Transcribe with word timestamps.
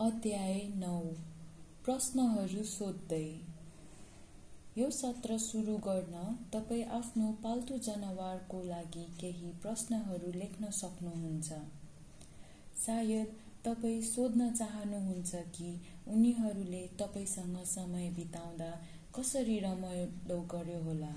अध्याय 0.00 0.54
नौ। 0.76 0.98
प्रश्नहरू 1.84 2.62
सोध्दै 2.64 3.26
यो 4.78 4.90
सत्र 4.90 5.36
सुरु 5.38 5.76
गर्न 5.76 6.14
तपाईँ 6.52 6.84
आफ्नो 6.84 7.32
पाल्तु 7.42 7.78
जनावरको 7.78 8.62
लागि 8.62 9.04
केही 9.20 9.50
प्रश्नहरू 9.62 10.32
लेख्न 10.32 10.70
सक्नुहुन्छ। 10.70 11.52
सायद 12.86 13.36
तपाईँ 13.64 14.02
सोध्न 14.02 14.50
चाहनुहुन्छ 14.50 15.34
कि 15.34 15.80
उनीहरूले 16.08 16.86
तपाईँसँग 17.00 17.64
समय 17.64 18.10
बिताउँदा 18.10 18.70
कसरी 19.18 19.58
रमाइलो 19.58 20.40
गर्यो 20.40 20.82
होला। 20.82 21.14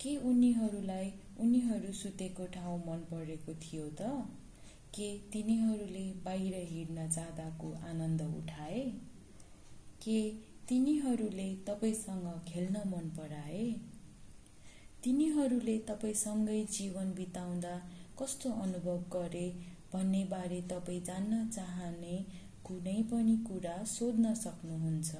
के 0.00 0.16
उनीहरूलाई 0.16 1.12
उनीहरू 1.40 1.92
सुतेको 1.92 2.46
ठाउँ 2.46 2.78
मन 2.86 3.04
परेको 3.10 3.54
थियो 3.54 3.90
त? 3.90 4.02
के 4.94 5.06
तिनीहरूले 5.32 6.04
बाहिर 6.24 6.54
हिँड्न 6.68 7.08
जाँदाको 7.08 7.72
आनन्द 7.90 8.22
उठाए? 8.22 8.80
के 10.02 10.18
तिनीहरूले 10.68 11.46
तपाईँसँग 11.68 12.26
खेल्न 12.48 12.82
मन 12.86 13.08
पराए? 13.18 13.64
तिनीहरूले 15.04 15.78
तपाईँसँगै 15.78 16.64
जीवन 16.64 17.12
बिताउँदा 17.12 17.76
कस्तो 18.18 18.50
अनुभव 18.62 18.98
गरे 19.12 19.48
भन्ने 19.92 20.24
बारे 20.24 20.60
तपाईँ 20.62 21.00
जान्न 21.00 21.48
चाहने 21.48 22.18
कुनै 22.64 23.02
पनि 23.02 23.36
कुरा 23.36 23.84
सोध्न 23.84 24.34
सक्नुहुन्छ। 24.34 25.14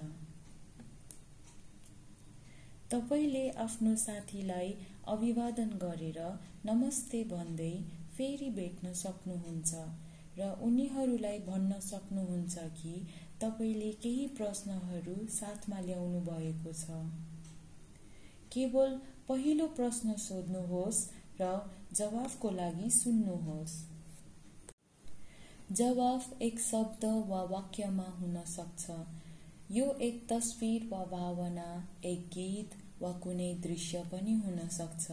तपाईँले 2.91 3.49
आफ्नो 3.57 3.97
साथीलाई 3.97 4.75
अभिवादन 5.09 5.71
गरेर 5.83 6.21
नमस्ते 6.67 7.25
भन्दै 7.25 7.75
फेरि 8.17 8.51
भेट्न 8.51 8.93
सक्नुहुन्छ 8.93 9.75
र 10.39 10.51
उनीहरूलाई 10.63 11.39
भन्न 11.39 11.81
सक्नुहुन्छ 11.81 12.59
कि 12.59 12.95
तपाईँले 13.41 13.91
केही 14.03 14.27
प्रश्नहरू 14.27 15.17
साथमा 15.29 15.81
ल्याउनु 15.81 16.21
भएको 16.21 16.73
छ। 16.73 16.99
केवल 18.53 18.99
पहिलो 19.29 19.67
प्रश्न 19.67 20.15
सोध्नुहोस् 20.19 21.01
र 21.41 21.51
जवाफको 21.93 22.51
लागि 22.51 22.91
सुन्नुहोस्। 22.91 23.75
जवाफ 25.73 26.43
एक 26.43 26.61
शब्द 26.61 27.05
वा 27.29 27.43
वाक्यमा 27.43 28.09
हुन 28.21 28.43
सक्छ। 28.47 28.91
यो 29.71 29.93
एक 30.01 30.27
तस्विर 30.29 30.89
वा 30.91 31.05
भावना 31.05 31.69
एक 32.05 32.27
गीत 32.29 32.75
वा 33.03 33.13
कुनै 33.13 33.55
दृश्य 33.55 34.03
पनि 34.13 34.35
हुन 34.35 34.69
सक्छ। 34.69 35.13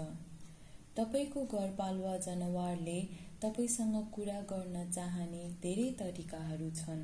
तपाईँको 0.98 1.46
घरपालुवा 1.46 2.16
जनावरले 2.18 3.00
तपाईँसँग 3.42 3.96
कुरा 4.14 4.40
गर्न 4.50 4.90
चाहने 4.92 5.44
धेरै 5.64 5.90
तरिकाहरू 6.00 6.70
छन्। 6.76 7.04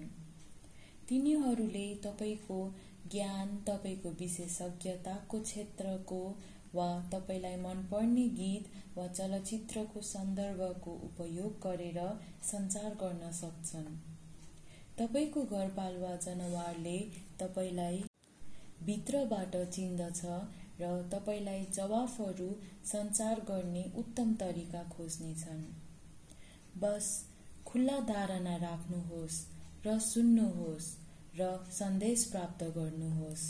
तिनीहरूले 1.10 1.86
तपाईँको 2.04 2.58
ज्ञान 3.12 3.56
तपाईँको 3.68 4.10
विशेषज्ञताको 4.20 5.40
क्षेत्रको 5.42 6.22
वा 6.74 6.88
तपाईँलाई 7.12 7.56
मनपर्ने 7.58 8.28
गीत 8.40 8.98
वा 8.98 9.08
चलचित्रको 9.08 10.02
सन्दर्भको 10.06 10.92
उपयोग 11.04 11.52
गरेर 11.64 12.00
सञ्चार 12.44 12.92
गर्न 13.04 13.32
सक्छन्। 13.42 13.88
तपाईँको 15.00 15.42
घरपालुवा 15.46 16.16
जनावरले 16.26 16.98
तपाईँलाई 17.40 18.04
भित्रबाट 18.86 19.56
चिन्दछ 19.74 20.22
र 20.80 20.92
तपाईँलाई 21.12 21.66
जवाफहरू 21.74 22.50
सञ्चार 22.86 23.40
गर्ने 23.48 23.84
उत्तम 23.98 24.34
तरिका 24.34 24.84
खोज्नेछन् 24.90 25.64
बस 26.80 27.08
खुल्ला 27.66 28.00
धारणा 28.08 28.56
राख्नुहोस् 28.58 29.40
र 29.86 29.98
सुन्नुहोस् 30.00 30.90
र 31.40 31.48
सन्देश 31.72 32.26
प्राप्त 32.26 32.64
गर्नुहोस्। 32.76 33.46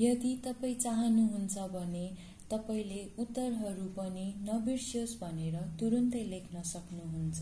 यदि 0.00 0.36
तपाईँ 0.44 0.74
चाहनुहुन्छ 0.74 1.58
भने 1.72 2.06
तपाईँले 2.50 3.02
उत्तरहरू 3.18 3.86
पनि 3.96 4.26
नबिर्सियोस् 4.42 5.18
भनेर 5.20 5.56
तुरुन्तै 5.80 6.24
लेख्न 6.24 6.62
सक्नुहुन्छ। 6.62 7.40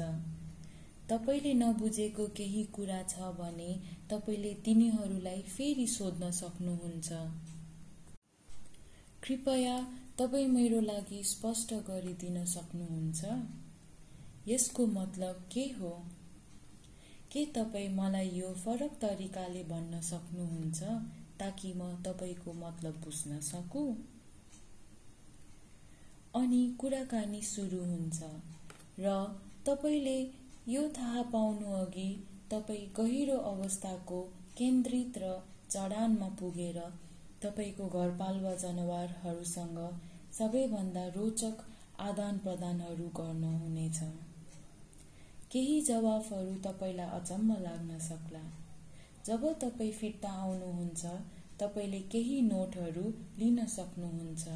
तपाईँले 1.11 1.53
नबुझेको 1.55 2.27
केही 2.27 2.65
कुरा 2.65 3.03
छ 3.03 3.19
भने 3.19 3.69
तपाईँले 4.11 4.55
तिनीहरूलाई 4.55 5.43
फेरि 5.43 5.87
सोध्न 5.87 6.31
सक्नुहुन्छ। 6.31 7.09
कृपया 9.23 9.77
तपाईँ 10.19 10.47
मेरो 10.47 10.81
लागि 10.81 11.23
स्पष्ट 11.25 11.73
गरिदिन 11.75 12.45
सक्नुहुन्छ। 12.45 13.25
यसको 14.49 14.87
मतलब 14.87 15.49
के 15.53 15.65
हो? 15.81 15.91
के 17.33 17.45
तपाईँ 17.47 17.89
मलाई 17.89 18.29
यो 18.29 18.53
फरक 18.55 18.99
तरिकाले 19.01 19.65
भन्न 19.65 20.01
सक्नुहुन्छ 20.01 20.83
ताकि 21.41 21.73
म 21.73 22.03
तपाईँको 22.07 22.53
मतलब 22.53 23.01
बुझ्न 23.05 23.41
सकु? 23.41 23.85
अनि 26.35 26.77
कुराकानी 26.81 27.43
सुरु 27.43 27.81
हुन्छ 27.85 28.23
र 28.99 29.17
तपाईँले 29.67 30.19
यो 30.69 30.81
थाहा 30.89 31.23
पाउनु 31.23 31.73
अघि 31.73 32.09
तपाईँ 32.51 32.89
गहिरो 32.97 33.37
अवस्थाको 33.51 34.21
केन्द्रित 34.59 35.19
र 35.19 35.31
चढानमा 35.71 36.29
पुगेर 36.29 36.79
तपाईँको 37.43 37.87
घरपालुवा 37.89 38.55
जनावरहरूसँग 38.55 39.79
सबैभन्दा 40.39 41.07
रोचक 41.07 41.65
आदान 42.01 42.39
प्रदानहरू 42.39 43.07
गर्नुहुनेछ। 43.17 44.01
केही 45.53 45.81
जवाफहरू 45.81 46.55
तपाईँलाई 46.65 47.11
अचम्म 47.21 47.57
लाग्न 47.61 47.99
सक्ला। 47.99 48.45
जब 49.27 49.47
तपाईँ 49.61 49.93
फिर्ता 49.93 50.33
आउनुहुन्छ 50.43 51.05
तपाईँले 51.61 52.01
केही 52.01 52.41
नोटहरू 52.43 53.07
लिन 53.39 53.65
सक्नुहुन्छ। 53.67 54.49